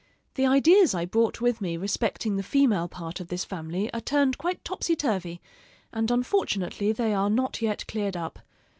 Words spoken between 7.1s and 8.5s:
are not yet cleared up.